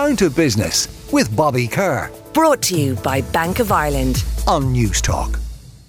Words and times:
Down 0.00 0.16
to 0.16 0.30
Business 0.30 1.10
with 1.12 1.36
Bobby 1.36 1.68
Kerr. 1.68 2.10
Brought 2.32 2.62
to 2.62 2.74
you 2.74 2.94
by 2.94 3.20
Bank 3.20 3.58
of 3.58 3.70
Ireland 3.70 4.24
on 4.46 4.72
Newstalk. 4.74 5.38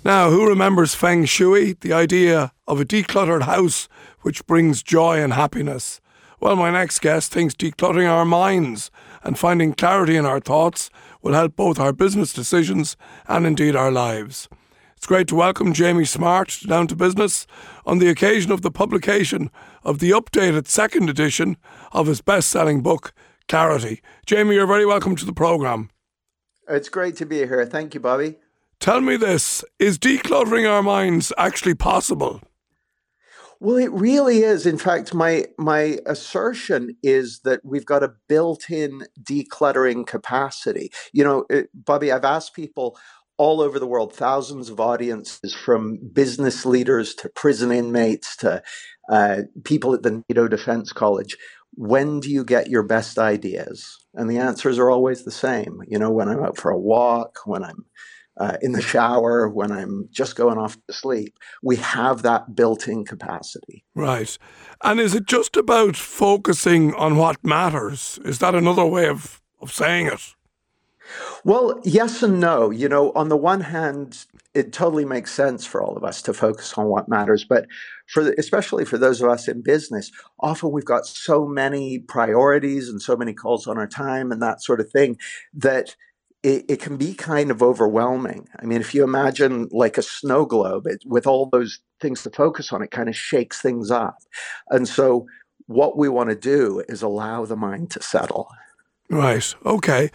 Now, 0.03 0.29
who 0.29 0.45
remembers 0.45 0.93
Feng 0.93 1.23
Shui, 1.23 1.77
the 1.79 1.93
idea 1.93 2.51
of 2.67 2.81
a 2.81 2.83
decluttered 2.83 3.43
house 3.43 3.87
which 4.19 4.45
brings 4.47 4.83
joy 4.83 5.23
and 5.23 5.31
happiness? 5.31 6.01
Well, 6.41 6.57
my 6.57 6.69
next 6.69 6.99
guest 6.99 7.31
thinks 7.31 7.55
decluttering 7.55 8.11
our 8.11 8.25
minds 8.25 8.91
and 9.23 9.39
finding 9.39 9.71
clarity 9.71 10.17
in 10.17 10.25
our 10.25 10.41
thoughts 10.41 10.89
will 11.21 11.31
help 11.33 11.55
both 11.55 11.79
our 11.79 11.93
business 11.93 12.33
decisions 12.33 12.97
and 13.29 13.47
indeed 13.47 13.77
our 13.77 13.93
lives. 13.93 14.49
It's 14.97 15.07
great 15.07 15.29
to 15.29 15.35
welcome 15.35 15.71
Jamie 15.71 16.03
Smart 16.03 16.49
to 16.49 16.67
Down 16.67 16.87
to 16.87 16.97
Business 16.97 17.47
on 17.85 17.99
the 17.99 18.09
occasion 18.09 18.51
of 18.51 18.61
the 18.61 18.71
publication 18.71 19.49
of 19.85 19.99
the 19.99 20.11
updated 20.11 20.67
second 20.67 21.09
edition 21.09 21.55
of 21.93 22.07
his 22.07 22.19
best 22.19 22.49
selling 22.49 22.81
book, 22.81 23.13
Clarity. 23.51 24.01
Jamie, 24.25 24.55
you're 24.55 24.65
very 24.65 24.85
welcome 24.85 25.13
to 25.17 25.25
the 25.25 25.33
programme. 25.33 25.89
It's 26.69 26.87
great 26.87 27.17
to 27.17 27.25
be 27.25 27.39
here. 27.39 27.65
Thank 27.65 27.93
you, 27.93 27.99
Bobby. 27.99 28.37
Tell 28.79 29.01
me 29.01 29.17
this 29.17 29.61
is 29.77 29.99
decluttering 29.99 30.71
our 30.71 30.81
minds 30.81 31.33
actually 31.37 31.75
possible? 31.75 32.39
Well, 33.59 33.75
it 33.75 33.91
really 33.91 34.43
is. 34.43 34.65
In 34.65 34.77
fact, 34.77 35.13
my 35.13 35.47
my 35.57 35.99
assertion 36.05 36.95
is 37.03 37.41
that 37.41 37.59
we've 37.65 37.85
got 37.85 38.03
a 38.03 38.13
built-in 38.29 39.01
decluttering 39.21 40.07
capacity. 40.07 40.89
You 41.11 41.25
know, 41.25 41.45
it, 41.49 41.67
Bobby, 41.73 42.09
I've 42.09 42.23
asked 42.23 42.55
people 42.55 42.97
all 43.37 43.59
over 43.59 43.79
the 43.79 43.87
world, 43.87 44.13
thousands 44.15 44.69
of 44.69 44.79
audiences 44.79 45.53
from 45.53 45.99
business 46.13 46.65
leaders 46.65 47.13
to 47.15 47.27
prison 47.27 47.69
inmates 47.71 48.37
to 48.37 48.63
uh, 49.11 49.41
people 49.65 49.93
at 49.93 50.03
the 50.03 50.23
NATO 50.29 50.47
Defense 50.47 50.93
College. 50.93 51.35
When 51.73 52.19
do 52.19 52.29
you 52.29 52.43
get 52.43 52.69
your 52.69 52.83
best 52.83 53.17
ideas? 53.17 53.97
And 54.13 54.29
the 54.29 54.37
answers 54.37 54.77
are 54.77 54.89
always 54.89 55.23
the 55.23 55.31
same. 55.31 55.79
You 55.87 55.97
know, 55.97 56.11
when 56.11 56.27
I'm 56.27 56.43
out 56.43 56.57
for 56.57 56.71
a 56.71 56.79
walk, 56.79 57.39
when 57.45 57.63
I'm 57.63 57.85
uh, 58.37 58.57
in 58.61 58.71
the 58.71 58.81
shower, 58.81 59.49
when 59.49 59.71
I'm 59.71 60.07
just 60.11 60.35
going 60.35 60.57
off 60.57 60.75
to 60.87 60.93
sleep. 60.93 61.37
We 61.61 61.75
have 61.77 62.23
that 62.23 62.55
built 62.55 62.87
in 62.87 63.05
capacity. 63.05 63.83
Right. 63.93 64.37
And 64.83 64.99
is 64.99 65.13
it 65.13 65.27
just 65.27 65.55
about 65.57 65.95
focusing 65.95 66.93
on 66.95 67.17
what 67.17 67.43
matters? 67.43 68.19
Is 68.25 68.39
that 68.39 68.55
another 68.55 68.85
way 68.85 69.07
of, 69.07 69.41
of 69.61 69.71
saying 69.71 70.07
it? 70.07 70.35
Well, 71.43 71.79
yes 71.83 72.23
and 72.23 72.39
no. 72.39 72.69
You 72.69 72.87
know, 72.89 73.11
on 73.13 73.29
the 73.29 73.37
one 73.37 73.61
hand, 73.61 74.25
it 74.53 74.73
totally 74.73 75.05
makes 75.05 75.31
sense 75.31 75.65
for 75.65 75.81
all 75.81 75.95
of 75.95 76.03
us 76.03 76.21
to 76.23 76.33
focus 76.33 76.73
on 76.77 76.87
what 76.87 77.09
matters, 77.09 77.45
but 77.45 77.65
for 78.07 78.23
the, 78.23 78.35
especially 78.37 78.85
for 78.85 78.97
those 78.97 79.21
of 79.21 79.29
us 79.29 79.47
in 79.47 79.61
business, 79.61 80.11
often 80.39 80.71
we've 80.71 80.85
got 80.85 81.05
so 81.05 81.45
many 81.45 81.99
priorities 81.99 82.89
and 82.89 83.01
so 83.01 83.15
many 83.15 83.33
calls 83.33 83.67
on 83.67 83.77
our 83.77 83.87
time 83.87 84.31
and 84.31 84.41
that 84.41 84.61
sort 84.61 84.79
of 84.79 84.91
thing 84.91 85.17
that 85.53 85.95
it, 86.43 86.65
it 86.67 86.79
can 86.79 86.97
be 86.97 87.13
kind 87.13 87.51
of 87.51 87.61
overwhelming. 87.63 88.47
I 88.59 88.65
mean, 88.65 88.81
if 88.81 88.93
you 88.93 89.03
imagine 89.03 89.69
like 89.71 89.97
a 89.97 90.01
snow 90.01 90.45
globe 90.45 90.87
it, 90.87 91.03
with 91.05 91.27
all 91.27 91.47
those 91.47 91.79
things 92.01 92.23
to 92.23 92.29
focus 92.31 92.73
on, 92.73 92.81
it 92.81 92.91
kind 92.91 93.09
of 93.09 93.15
shakes 93.15 93.61
things 93.61 93.91
up. 93.91 94.17
And 94.69 94.87
so, 94.87 95.27
what 95.67 95.97
we 95.97 96.09
want 96.09 96.29
to 96.29 96.35
do 96.35 96.83
is 96.89 97.01
allow 97.01 97.45
the 97.45 97.55
mind 97.55 97.91
to 97.91 98.01
settle. 98.01 98.49
Right. 99.11 99.53
Okay. 99.65 100.09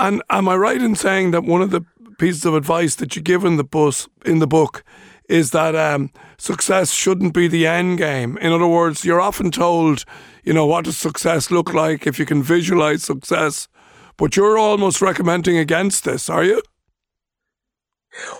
And 0.00 0.20
am 0.28 0.48
I 0.48 0.56
right 0.56 0.82
in 0.82 0.96
saying 0.96 1.30
that 1.30 1.44
one 1.44 1.62
of 1.62 1.70
the 1.70 1.82
pieces 2.18 2.44
of 2.44 2.54
advice 2.54 2.96
that 2.96 3.14
you 3.14 3.22
give 3.22 3.44
in 3.44 3.56
the 3.56 3.64
bus 3.64 4.08
in 4.26 4.40
the 4.40 4.48
book 4.48 4.82
is 5.28 5.52
that 5.52 5.76
um, 5.76 6.10
success 6.38 6.90
shouldn't 6.90 7.34
be 7.34 7.46
the 7.46 7.68
end 7.68 7.98
game? 7.98 8.36
In 8.38 8.52
other 8.52 8.66
words, 8.66 9.04
you're 9.04 9.20
often 9.20 9.52
told, 9.52 10.04
you 10.42 10.52
know, 10.52 10.66
what 10.66 10.86
does 10.86 10.96
success 10.96 11.52
look 11.52 11.72
like? 11.72 12.04
If 12.04 12.18
you 12.18 12.26
can 12.26 12.42
visualize 12.42 13.04
success, 13.04 13.68
but 14.16 14.36
you're 14.36 14.58
almost 14.58 15.00
recommending 15.00 15.56
against 15.56 16.04
this, 16.04 16.28
are 16.28 16.42
you? 16.42 16.62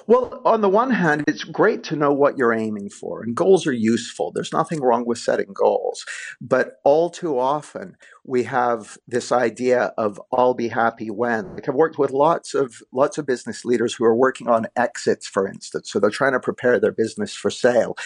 Well, 0.06 0.42
on 0.44 0.60
the 0.60 0.68
one 0.68 0.90
hand, 0.90 1.24
it's 1.26 1.44
great 1.44 1.82
to 1.84 1.96
know 1.96 2.12
what 2.12 2.36
you're 2.36 2.52
aiming 2.52 2.90
for, 2.90 3.22
and 3.22 3.34
goals 3.34 3.66
are 3.66 3.72
useful. 3.72 4.30
There's 4.30 4.52
nothing 4.52 4.82
wrong 4.82 5.06
with 5.06 5.18
setting 5.18 5.52
goals. 5.54 6.04
But 6.40 6.80
all 6.84 7.08
too 7.08 7.38
often, 7.38 7.96
we 8.24 8.44
have 8.44 8.98
this 9.08 9.32
idea 9.32 9.92
of 9.98 10.20
I'll 10.32 10.54
be 10.54 10.68
happy 10.68 11.10
when. 11.10 11.54
Like 11.54 11.68
I've 11.68 11.74
worked 11.74 11.98
with 11.98 12.12
lots 12.12 12.54
of 12.54 12.76
lots 12.92 13.18
of 13.18 13.26
business 13.26 13.64
leaders 13.64 13.94
who 13.94 14.04
are 14.04 14.14
working 14.14 14.48
on 14.48 14.66
exits, 14.76 15.26
for 15.26 15.48
instance. 15.48 15.90
So 15.90 15.98
they're 15.98 16.10
trying 16.10 16.32
to 16.32 16.40
prepare 16.40 16.78
their 16.78 16.92
business 16.92 17.34
for 17.34 17.50
sale. 17.50 17.96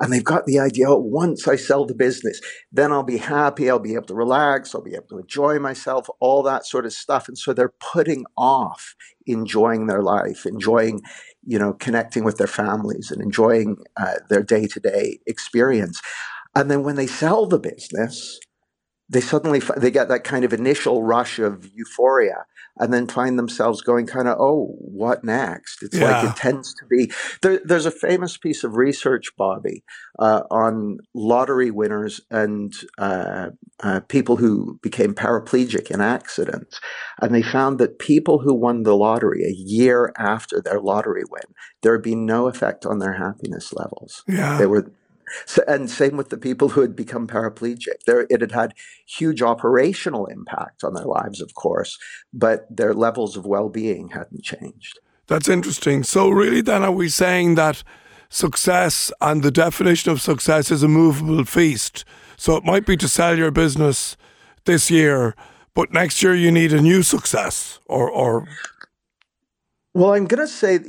And 0.00 0.12
they've 0.12 0.22
got 0.22 0.46
the 0.46 0.60
idea, 0.60 0.88
oh, 0.88 0.98
once 0.98 1.48
I 1.48 1.56
sell 1.56 1.84
the 1.86 1.94
business, 1.94 2.40
then 2.70 2.92
I'll 2.92 3.02
be 3.02 3.16
happy, 3.16 3.68
I'll 3.68 3.80
be 3.80 3.94
able 3.94 4.06
to 4.06 4.14
relax, 4.14 4.74
I'll 4.74 4.82
be 4.82 4.94
able 4.94 5.08
to 5.08 5.18
enjoy 5.18 5.58
myself, 5.58 6.08
all 6.20 6.44
that 6.44 6.66
sort 6.66 6.86
of 6.86 6.92
stuff. 6.92 7.26
And 7.26 7.36
so 7.36 7.52
they're 7.52 7.74
putting 7.92 8.26
off 8.36 8.94
enjoying 9.26 9.88
their 9.88 10.02
life, 10.02 10.46
enjoying, 10.46 11.00
you 11.44 11.58
know, 11.58 11.72
connecting 11.72 12.22
with 12.22 12.36
their 12.36 12.46
families 12.46 13.10
and 13.10 13.20
enjoying 13.20 13.78
uh, 13.96 14.14
their 14.28 14.42
day 14.42 14.66
to 14.68 14.78
day 14.78 15.18
experience. 15.26 16.00
And 16.54 16.70
then 16.70 16.84
when 16.84 16.94
they 16.94 17.08
sell 17.08 17.46
the 17.46 17.58
business, 17.58 18.38
they 19.08 19.20
suddenly 19.20 19.60
they 19.76 19.90
get 19.90 20.08
that 20.08 20.24
kind 20.24 20.44
of 20.44 20.52
initial 20.52 21.02
rush 21.02 21.38
of 21.38 21.68
euphoria 21.74 22.46
and 22.76 22.92
then 22.92 23.06
find 23.06 23.38
themselves 23.38 23.82
going 23.82 24.06
kind 24.06 24.26
of 24.26 24.36
oh 24.40 24.74
what 24.78 25.22
next 25.22 25.82
it's 25.82 25.96
yeah. 25.96 26.22
like 26.22 26.30
it 26.30 26.36
tends 26.36 26.74
to 26.74 26.84
be 26.86 27.12
there, 27.42 27.60
there's 27.64 27.86
a 27.86 27.90
famous 27.90 28.36
piece 28.36 28.64
of 28.64 28.76
research 28.76 29.36
bobby 29.36 29.84
uh, 30.18 30.42
on 30.50 30.98
lottery 31.14 31.70
winners 31.70 32.20
and 32.30 32.72
uh, 32.98 33.50
uh, 33.82 34.00
people 34.08 34.36
who 34.36 34.78
became 34.82 35.14
paraplegic 35.14 35.90
in 35.90 36.00
accidents 36.00 36.80
and 37.20 37.34
they 37.34 37.42
found 37.42 37.78
that 37.78 37.98
people 37.98 38.40
who 38.40 38.54
won 38.54 38.82
the 38.82 38.96
lottery 38.96 39.44
a 39.44 39.54
year 39.54 40.12
after 40.18 40.60
their 40.60 40.80
lottery 40.80 41.24
win 41.30 41.42
there 41.82 41.92
had 41.92 42.02
been 42.02 42.26
no 42.26 42.48
effect 42.48 42.86
on 42.86 42.98
their 42.98 43.14
happiness 43.14 43.72
levels 43.72 44.24
yeah. 44.26 44.56
they 44.56 44.66
were 44.66 44.90
and 45.66 45.90
same 45.90 46.16
with 46.16 46.30
the 46.30 46.36
people 46.36 46.70
who 46.70 46.80
had 46.80 46.96
become 46.96 47.26
paraplegic. 47.26 48.04
There, 48.06 48.26
it 48.30 48.40
had 48.40 48.52
had 48.52 48.74
huge 49.06 49.42
operational 49.42 50.26
impact 50.26 50.84
on 50.84 50.94
their 50.94 51.04
lives, 51.04 51.40
of 51.40 51.54
course, 51.54 51.98
but 52.32 52.66
their 52.74 52.94
levels 52.94 53.36
of 53.36 53.46
well-being 53.46 54.08
hadn't 54.08 54.42
changed. 54.42 54.98
That's 55.26 55.48
interesting. 55.48 56.02
So, 56.02 56.28
really, 56.28 56.60
then, 56.60 56.82
are 56.82 56.92
we 56.92 57.08
saying 57.08 57.54
that 57.54 57.82
success 58.28 59.12
and 59.20 59.42
the 59.42 59.50
definition 59.50 60.12
of 60.12 60.20
success 60.20 60.70
is 60.70 60.82
a 60.82 60.88
movable 60.88 61.44
feast? 61.44 62.04
So, 62.36 62.56
it 62.56 62.64
might 62.64 62.84
be 62.84 62.96
to 62.98 63.08
sell 63.08 63.36
your 63.36 63.50
business 63.50 64.16
this 64.64 64.90
year, 64.90 65.34
but 65.74 65.92
next 65.92 66.22
year 66.22 66.34
you 66.34 66.50
need 66.50 66.72
a 66.72 66.80
new 66.80 67.02
success, 67.02 67.80
or, 67.86 68.10
or 68.10 68.46
well, 69.94 70.12
I'm 70.12 70.26
going 70.26 70.40
to 70.40 70.52
say, 70.52 70.80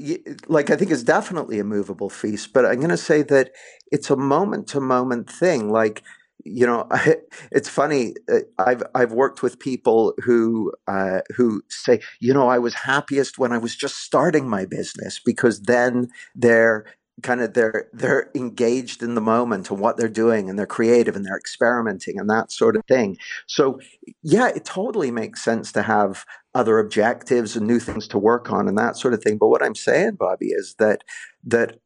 like, 0.48 0.72
I 0.72 0.76
think 0.76 0.90
it's 0.90 1.04
definitely 1.04 1.60
a 1.60 1.64
movable 1.64 2.10
feast, 2.10 2.54
but 2.54 2.66
I'm 2.66 2.78
going 2.78 2.90
to 2.90 2.98
say 2.98 3.22
that 3.24 3.52
it's 3.92 4.10
a 4.10 4.16
moment 4.16 4.68
to 4.70 4.80
moment 4.82 5.30
thing. 5.30 5.70
Like, 5.72 6.02
you 6.44 6.66
know, 6.66 6.88
it's 7.52 7.70
funny. 7.70 8.16
Uh, 8.32 8.40
I've 8.58 8.84
I've 8.96 9.12
worked 9.12 9.44
with 9.44 9.60
people 9.60 10.14
who 10.24 10.74
uh, 10.88 11.22
who 11.36 11.62
say, 11.70 12.00
you 12.20 12.34
know, 12.34 12.48
I 12.50 12.58
was 12.58 12.74
happiest 12.74 13.38
when 13.38 13.52
I 13.52 13.60
was 13.60 13.76
just 13.76 13.98
starting 13.98 14.50
my 14.50 14.66
business 14.66 15.20
because 15.24 15.62
then 15.62 16.10
they're 16.34 16.86
kind 17.22 17.42
of 17.42 17.54
they're 17.54 17.88
they're 17.94 18.30
engaged 18.36 19.02
in 19.02 19.16
the 19.16 19.22
moment 19.22 19.70
and 19.70 19.80
what 19.80 19.98
they're 19.98 20.10
doing 20.10 20.50
and 20.50 20.60
they're 20.60 20.66
creative 20.66 21.16
and 21.16 21.26
they're 21.26 21.38
experimenting 21.38 22.20
and 22.20 22.30
that 22.30 22.52
sort 22.52 22.76
of 22.76 22.84
thing 22.88 23.18
so 23.48 23.80
yeah 24.22 24.50
it 24.50 24.66
totally 24.66 25.12
makes 25.12 25.42
sense 25.42 25.72
to 25.72 25.82
have 25.82 26.26
other 26.56 26.80
objectives 26.80 27.56
and 27.56 27.68
new 27.68 27.80
things 27.80 28.08
to 28.08 28.18
work 28.18 28.52
on 28.52 28.68
and 28.68 28.78
that 28.78 28.98
sort 28.98 29.14
of 29.14 29.22
thing. 29.22 29.38
But 29.38 29.50
what 29.50 29.64
i'm 29.64 29.76
saying 29.76 30.16
bobby 30.16 30.48
is 30.48 30.76
that 30.80 31.04
that 31.44 31.80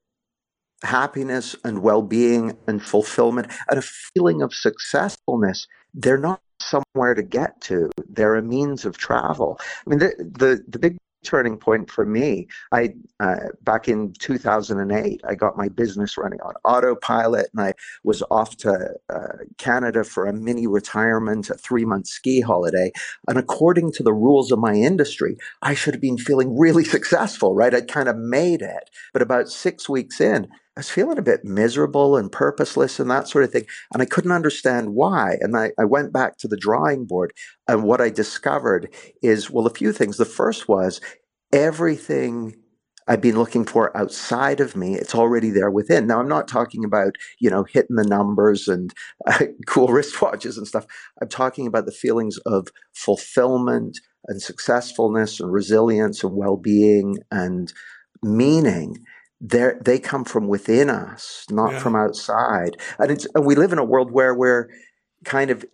happiness 0.84 1.57
and 1.66 1.81
well-being 1.81 2.57
and 2.68 2.81
fulfillment 2.81 3.52
and 3.69 3.79
a 3.79 3.81
feeling 3.81 4.41
of 4.41 4.53
successfulness 4.53 5.68
they're 5.94 6.18
not 6.18 6.41
somewhere 6.62 7.13
to 7.16 7.24
get 7.24 7.59
to. 7.62 7.90
They're 8.09 8.35
a 8.35 8.41
means 8.41 8.85
of 8.85 8.97
travel. 8.97 9.59
I 9.85 9.90
mean 9.90 9.99
the 9.99 10.14
the, 10.17 10.64
the 10.67 10.79
big 10.79 10.97
turning 11.24 11.58
point 11.58 11.90
for 11.90 12.06
me. 12.06 12.48
I 12.72 12.94
uh, 13.20 13.50
back 13.62 13.88
in 13.88 14.14
2008, 14.20 15.22
I 15.28 15.36
got 15.36 15.58
my 15.58 15.70
business 15.70 16.18
running 16.18 16.40
on 16.42 16.54
autopilot, 16.64 17.50
and 17.54 17.62
I 17.62 17.74
was 18.04 18.24
off 18.32 18.58
to 18.58 18.94
uh, 19.10 19.38
Canada 19.58 20.04
for 20.04 20.26
a 20.26 20.34
mini 20.34 20.68
retirement, 20.68 21.50
a 21.50 21.56
three 21.56 21.86
month 21.86 22.08
ski 22.08 22.42
holiday. 22.42 22.92
And 23.28 23.38
according 23.38 23.92
to 23.94 24.04
the 24.04 24.14
rules 24.14 24.52
of 24.52 24.60
my 24.60 24.74
industry, 24.74 25.38
I 25.62 25.74
should 25.74 25.94
have 25.94 26.02
been 26.02 26.18
feeling 26.18 26.58
really 26.58 26.84
successful, 26.96 27.56
right? 27.56 27.74
I'd 27.74 27.88
kind 27.88 28.10
of 28.10 28.18
made 28.18 28.62
it, 28.62 28.90
but 29.14 29.22
about 29.22 29.50
six 29.50 29.90
weeks 29.90 30.22
in. 30.22 30.48
I 30.78 30.80
was 30.80 30.90
feeling 30.90 31.18
a 31.18 31.24
bit 31.24 31.44
miserable 31.44 32.16
and 32.16 32.32
purposeless 32.32 33.00
and 33.00 33.12
that 33.12 33.28
sort 33.28 33.44
of 33.44 33.52
thing. 33.52 33.66
And 33.94 34.02
I 34.02 34.06
couldn't 34.06 34.32
understand 34.32 34.94
why. 34.94 35.38
And 35.42 35.58
I, 35.58 35.72
I 35.78 35.86
went 35.86 36.14
back 36.14 36.38
to 36.38 36.48
the 36.48 36.58
drawing 36.58 37.06
board. 37.06 37.34
And 37.68 37.84
what 37.84 38.00
I 38.00 38.10
discovered 38.10 38.94
is, 39.22 39.50
well, 39.50 39.68
a 39.68 39.72
few 39.72 39.92
things. 39.92 40.18
The 40.18 40.26
first 40.26 40.70
was 40.70 41.02
everything 41.52 42.56
I've 43.10 43.22
been 43.22 43.40
looking 43.40 43.66
for 43.66 43.96
outside 43.98 44.60
of 44.60 44.76
me. 44.76 44.94
It's 44.94 45.16
already 45.16 45.50
there 45.50 45.72
within. 45.72 46.06
Now, 46.06 46.20
I'm 46.20 46.28
not 46.28 46.48
talking 46.48 46.86
about, 46.86 47.16
you 47.40 47.50
know, 47.50 47.64
hitting 47.64 47.96
the 47.96 48.04
numbers 48.04 48.68
and 48.68 48.94
uh, 49.26 49.46
cool 49.68 49.88
wristwatches 49.88 50.58
and 50.58 50.68
stuff. 50.68 50.86
I'm 51.20 51.28
talking 51.28 51.66
about 51.66 51.88
the 51.88 51.92
feelings 51.92 52.38
of 52.46 52.68
fulfillment 52.94 54.00
and 54.28 54.40
successfulness 54.40 55.40
and 55.40 55.52
resilience 55.52 56.24
and 56.24 56.36
well 56.36 56.56
being 56.56 57.18
and 57.32 57.74
meaning. 58.22 59.04
They're, 59.41 59.80
they 59.84 60.00
come 60.00 60.26
from 60.26 60.47
within 60.47 60.90
us, 60.90 61.46
not 61.50 61.72
Yeah. 61.74 61.80
from 61.80 61.96
outside. 61.96 62.78
And, 62.97 63.12
it's, 63.12 63.26
and 63.34 63.46
we 63.46 63.56
live 63.56 63.72
in 63.72 63.80
a 63.80 63.86
world 63.86 64.12
where 64.12 64.36
we're 64.36 64.68
kind 65.24 65.50
of 65.50 65.66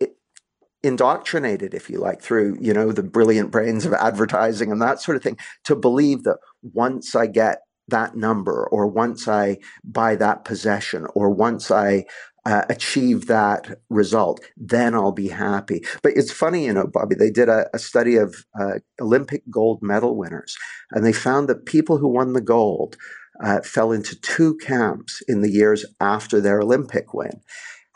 indoctrinated, 0.82 1.74
if 1.74 1.90
you 1.90 1.98
like, 1.98 2.22
through 2.22 2.56
you 2.60 2.72
know 2.72 2.92
the 2.92 3.02
brilliant 3.02 3.50
brains 3.50 3.84
of 3.84 3.92
advertising 3.92 4.70
and 4.70 4.80
that 4.80 5.00
sort 5.00 5.16
of 5.16 5.22
thing, 5.22 5.38
to 5.64 5.74
believe 5.74 6.22
that 6.24 6.38
once 6.62 7.14
I 7.14 7.26
get 7.26 7.62
that 7.88 8.16
number, 8.16 8.68
or 8.70 8.86
once 8.86 9.28
I 9.28 9.58
buy 9.84 10.16
that 10.16 10.44
possession, 10.44 11.06
or 11.14 11.30
once 11.30 11.70
I 11.70 12.04
uh, 12.44 12.62
achieve 12.68 13.26
that 13.26 13.80
result, 13.90 14.40
then 14.56 14.94
I'll 14.94 15.12
be 15.12 15.28
happy. 15.28 15.84
But 16.02 16.12
it's 16.14 16.30
funny, 16.32 16.66
you 16.66 16.72
know, 16.72 16.86
Bobby. 16.86 17.16
They 17.16 17.30
did 17.30 17.48
a, 17.48 17.66
a 17.74 17.78
study 17.78 18.16
of 18.16 18.44
uh, 18.60 18.78
Olympic 19.00 19.42
gold 19.50 19.82
medal 19.82 20.16
winners, 20.16 20.56
and 20.92 21.04
they 21.04 21.12
found 21.12 21.48
that 21.48 21.66
people 21.66 21.98
who 21.98 22.08
won 22.08 22.32
the 22.32 22.40
gold 22.40 22.96
uh, 23.42 23.60
fell 23.60 23.92
into 23.92 24.18
two 24.20 24.56
camps 24.58 25.22
in 25.28 25.40
the 25.40 25.50
years 25.50 25.84
after 26.00 26.40
their 26.40 26.60
Olympic 26.60 27.12
win 27.14 27.42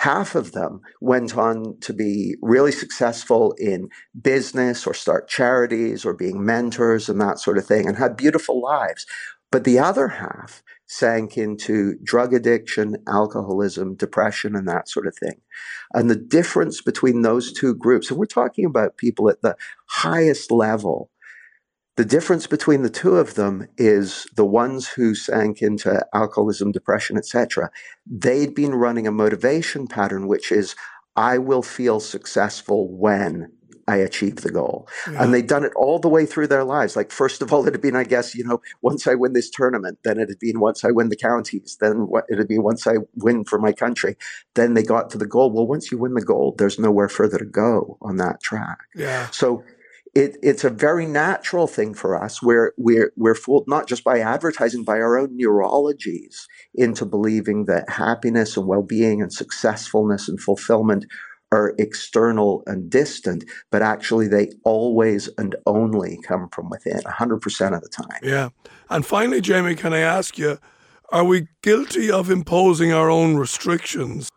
half 0.00 0.34
of 0.34 0.52
them 0.52 0.80
went 1.02 1.36
on 1.36 1.76
to 1.78 1.92
be 1.92 2.34
really 2.40 2.72
successful 2.72 3.54
in 3.58 3.86
business 4.18 4.86
or 4.86 4.94
start 4.94 5.28
charities 5.28 6.06
or 6.06 6.14
being 6.14 6.42
mentors 6.42 7.10
and 7.10 7.20
that 7.20 7.38
sort 7.38 7.58
of 7.58 7.66
thing 7.66 7.86
and 7.86 7.98
had 7.98 8.16
beautiful 8.16 8.62
lives. 8.62 9.04
But 9.50 9.64
the 9.64 9.78
other 9.78 10.08
half 10.08 10.62
sank 10.86 11.36
into 11.36 11.96
drug 12.02 12.32
addiction, 12.32 12.96
alcoholism, 13.06 13.94
depression, 13.94 14.56
and 14.56 14.66
that 14.66 14.88
sort 14.88 15.06
of 15.06 15.14
thing. 15.16 15.38
And 15.92 16.08
the 16.08 16.16
difference 16.16 16.80
between 16.80 17.20
those 17.20 17.52
two 17.52 17.74
groups, 17.74 18.10
and 18.10 18.18
we're 18.18 18.24
talking 18.24 18.64
about 18.64 18.96
people 18.96 19.28
at 19.28 19.42
the 19.42 19.54
highest 19.86 20.50
level 20.50 21.10
the 21.96 22.04
difference 22.04 22.46
between 22.46 22.82
the 22.82 22.90
two 22.90 23.16
of 23.16 23.34
them 23.34 23.66
is 23.76 24.26
the 24.34 24.44
ones 24.44 24.88
who 24.88 25.14
sank 25.14 25.60
into 25.60 26.04
alcoholism, 26.14 26.72
depression, 26.72 27.16
etc. 27.16 27.70
They'd 28.06 28.54
been 28.54 28.74
running 28.74 29.06
a 29.06 29.12
motivation 29.12 29.86
pattern, 29.86 30.26
which 30.28 30.50
is, 30.52 30.76
I 31.16 31.38
will 31.38 31.62
feel 31.62 32.00
successful 32.00 32.88
when 32.88 33.52
I 33.88 33.96
achieve 33.96 34.36
the 34.36 34.52
goal. 34.52 34.88
Yeah. 35.10 35.24
And 35.24 35.34
they'd 35.34 35.48
done 35.48 35.64
it 35.64 35.72
all 35.74 35.98
the 35.98 36.08
way 36.08 36.24
through 36.24 36.46
their 36.46 36.62
lives. 36.62 36.94
Like, 36.94 37.10
first 37.10 37.42
of 37.42 37.52
all, 37.52 37.66
it 37.66 37.74
had 37.74 37.82
been, 37.82 37.96
I 37.96 38.04
guess, 38.04 38.36
you 38.36 38.44
know, 38.44 38.62
once 38.82 39.08
I 39.08 39.14
win 39.14 39.32
this 39.32 39.50
tournament, 39.50 39.98
then 40.04 40.20
it 40.20 40.28
had 40.28 40.38
been 40.38 40.60
once 40.60 40.84
I 40.84 40.92
win 40.92 41.08
the 41.08 41.16
counties, 41.16 41.76
then 41.80 42.08
it 42.28 42.38
had 42.38 42.46
been 42.46 42.62
once 42.62 42.86
I 42.86 42.98
win 43.16 43.44
for 43.44 43.58
my 43.58 43.72
country. 43.72 44.16
Then 44.54 44.74
they 44.74 44.84
got 44.84 45.10
to 45.10 45.18
the 45.18 45.26
goal. 45.26 45.50
Well, 45.50 45.66
once 45.66 45.90
you 45.90 45.98
win 45.98 46.14
the 46.14 46.24
gold, 46.24 46.58
there's 46.58 46.78
nowhere 46.78 47.08
further 47.08 47.38
to 47.38 47.44
go 47.44 47.98
on 48.00 48.16
that 48.18 48.40
track. 48.40 48.78
Yeah. 48.94 49.28
So 49.30 49.64
it, 50.14 50.36
it's 50.42 50.64
a 50.64 50.70
very 50.70 51.06
natural 51.06 51.66
thing 51.66 51.94
for 51.94 52.22
us 52.22 52.42
where 52.42 52.72
we're, 52.76 53.12
we're 53.16 53.34
fooled 53.34 53.64
not 53.68 53.86
just 53.86 54.02
by 54.02 54.18
advertising, 54.18 54.84
by 54.84 54.94
our 54.94 55.16
own 55.16 55.36
neurologies 55.36 56.46
into 56.74 57.04
believing 57.04 57.66
that 57.66 57.88
happiness 57.88 58.56
and 58.56 58.66
well-being 58.66 59.22
and 59.22 59.32
successfulness 59.32 60.28
and 60.28 60.40
fulfillment 60.40 61.06
are 61.52 61.74
external 61.78 62.62
and 62.66 62.90
distant, 62.90 63.44
but 63.70 63.82
actually 63.82 64.28
they 64.28 64.50
always 64.64 65.28
and 65.36 65.56
only 65.66 66.18
come 66.22 66.48
from 66.50 66.70
within 66.70 67.00
100% 67.00 67.74
of 67.74 67.82
the 67.82 67.88
time. 67.88 68.20
Yeah. 68.22 68.50
And 68.88 69.04
finally, 69.04 69.40
Jamie, 69.40 69.74
can 69.74 69.92
I 69.92 69.98
ask 69.98 70.38
you, 70.38 70.58
are 71.10 71.24
we 71.24 71.48
guilty 71.62 72.10
of 72.10 72.30
imposing 72.30 72.92
our 72.92 73.10
own 73.10 73.36
restrictions? 73.36 74.28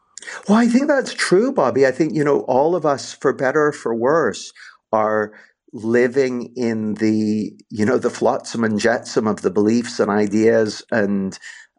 Well, 0.47 0.57
I 0.57 0.67
think 0.67 0.87
that's 0.87 1.13
true, 1.13 1.51
Bobby. 1.51 1.85
I 1.85 1.91
think, 1.91 2.15
you 2.15 2.23
know, 2.23 2.41
all 2.41 2.75
of 2.75 2.85
us, 2.85 3.13
for 3.13 3.33
better 3.33 3.67
or 3.67 3.71
for 3.73 3.93
worse, 3.93 4.51
are 4.91 5.33
living 5.73 6.53
in 6.55 6.93
the, 6.95 7.51
you 7.69 7.85
know, 7.85 7.97
the 7.97 8.09
flotsam 8.09 8.63
and 8.63 8.79
jetsam 8.79 9.27
of 9.27 9.41
the 9.41 9.51
beliefs 9.51 9.99
and 9.99 10.09
ideas 10.09 10.83
and 10.91 11.37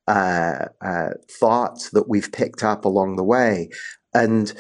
uh, 0.09 0.67
uh, 0.85 1.11
thoughts 1.31 1.91
that 1.91 2.09
we've 2.09 2.33
picked 2.33 2.63
up 2.63 2.85
along 2.85 3.17
the 3.17 3.25
way. 3.25 3.71
And 4.13 4.53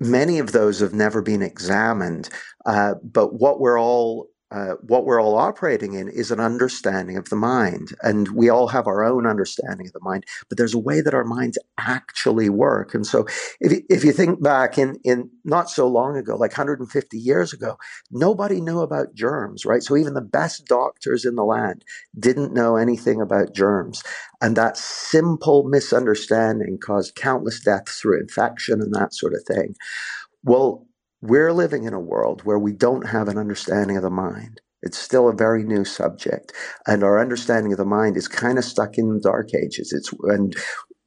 many 0.00 0.38
of 0.38 0.52
those 0.52 0.80
have 0.80 0.92
never 0.92 1.22
been 1.22 1.42
examined. 1.42 2.28
Uh, 2.66 2.94
but 3.02 3.40
what 3.40 3.60
we're 3.60 3.80
all 3.80 4.28
uh, 4.52 4.74
what 4.80 5.04
we're 5.04 5.20
all 5.20 5.36
operating 5.36 5.94
in 5.94 6.08
is 6.08 6.30
an 6.30 6.38
understanding 6.38 7.16
of 7.16 7.28
the 7.30 7.36
mind, 7.36 7.88
and 8.02 8.28
we 8.28 8.48
all 8.48 8.68
have 8.68 8.86
our 8.86 9.04
own 9.04 9.26
understanding 9.26 9.88
of 9.88 9.92
the 9.92 10.00
mind. 10.00 10.24
But 10.48 10.56
there's 10.56 10.74
a 10.74 10.78
way 10.78 11.00
that 11.00 11.14
our 11.14 11.24
minds 11.24 11.58
actually 11.78 12.48
work, 12.48 12.94
and 12.94 13.04
so 13.04 13.26
if 13.60 13.82
if 13.90 14.04
you 14.04 14.12
think 14.12 14.40
back 14.40 14.78
in 14.78 15.00
in 15.02 15.30
not 15.44 15.68
so 15.68 15.88
long 15.88 16.16
ago, 16.16 16.36
like 16.36 16.52
150 16.52 17.18
years 17.18 17.52
ago, 17.52 17.76
nobody 18.12 18.60
knew 18.60 18.80
about 18.80 19.14
germs, 19.14 19.64
right? 19.66 19.82
So 19.82 19.96
even 19.96 20.14
the 20.14 20.20
best 20.20 20.66
doctors 20.66 21.24
in 21.24 21.34
the 21.34 21.44
land 21.44 21.84
didn't 22.18 22.54
know 22.54 22.76
anything 22.76 23.20
about 23.20 23.52
germs, 23.52 24.04
and 24.40 24.56
that 24.56 24.76
simple 24.76 25.64
misunderstanding 25.64 26.78
caused 26.78 27.16
countless 27.16 27.58
deaths 27.60 27.98
through 28.00 28.20
infection 28.20 28.80
and 28.80 28.94
that 28.94 29.12
sort 29.12 29.34
of 29.34 29.42
thing. 29.42 29.74
Well, 30.44 30.86
we're 31.20 31.52
living 31.52 31.84
in 31.84 31.94
a 31.94 32.00
world 32.00 32.42
where 32.42 32.58
we 32.58 32.72
don't 32.72 33.08
have 33.08 33.28
an 33.28 33.38
understanding 33.38 33.96
of 33.96 34.02
the 34.02 34.10
mind. 34.10 34.60
It's 34.82 34.98
still 34.98 35.28
a 35.28 35.34
very 35.34 35.64
new 35.64 35.84
subject, 35.84 36.52
and 36.86 37.02
our 37.02 37.20
understanding 37.20 37.72
of 37.72 37.78
the 37.78 37.84
mind 37.84 38.16
is 38.16 38.28
kind 38.28 38.58
of 38.58 38.64
stuck 38.64 38.98
in 38.98 39.12
the 39.12 39.20
dark 39.20 39.54
ages. 39.54 39.92
It's 39.92 40.12
and 40.24 40.54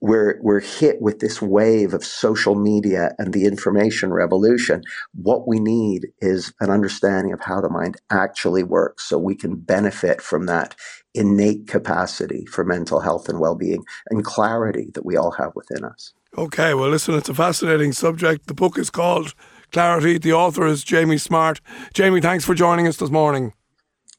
we're 0.01 0.39
we're 0.41 0.59
hit 0.59 1.01
with 1.01 1.19
this 1.19 1.41
wave 1.41 1.94
of 1.94 2.03
social 2.03 2.56
media 2.56 3.13
and 3.17 3.33
the 3.33 3.45
information 3.45 4.11
revolution. 4.11 4.81
What 5.13 5.47
we 5.47 5.59
need 5.59 6.07
is 6.19 6.53
an 6.59 6.69
understanding 6.69 7.33
of 7.33 7.41
how 7.41 7.62
the 7.62 7.69
mind 7.69 7.97
actually 8.09 8.63
works, 8.63 9.07
so 9.07 9.17
we 9.17 9.35
can 9.35 9.55
benefit 9.55 10.21
from 10.21 10.45
that 10.47 10.75
innate 11.13 11.67
capacity 11.67 12.45
for 12.45 12.63
mental 12.63 13.01
health 13.01 13.29
and 13.29 13.39
well-being 13.39 13.83
and 14.09 14.23
clarity 14.23 14.89
that 14.94 15.05
we 15.05 15.15
all 15.15 15.31
have 15.31 15.51
within 15.55 15.83
us. 15.83 16.13
Okay, 16.38 16.73
well, 16.73 16.89
listen, 16.89 17.15
it's 17.15 17.29
a 17.29 17.33
fascinating 17.33 17.91
subject. 17.91 18.47
The 18.47 18.53
book 18.53 18.77
is 18.77 18.89
called 18.89 19.33
Clarity. 19.71 20.18
The 20.18 20.33
author 20.33 20.66
is 20.66 20.83
Jamie 20.83 21.18
Smart. 21.18 21.62
Jamie, 21.94 22.21
thanks 22.21 22.45
for 22.45 22.54
joining 22.54 22.88
us 22.88 22.98
this 22.98 23.10
morning. 23.10 23.54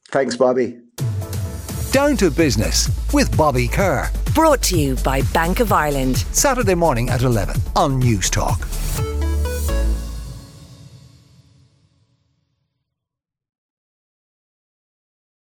Thanks, 0.09 0.37
Bobby. 0.37 0.81
Down 1.93 2.17
to 2.19 2.31
business 2.31 2.89
with 3.13 3.37
Bobby 3.37 3.67
Kerr. 3.67 4.09
Brought 4.35 4.63
to 4.63 4.79
you 4.79 4.97
by 4.97 5.23
Bank 5.33 5.61
of 5.61 5.73
Ireland. 5.73 6.19
Saturday 6.19 6.75
morning 6.75 7.09
at 7.11 7.23
11 7.23 7.57
on 7.75 7.99
News 7.99 8.31
Talk. 8.31 8.70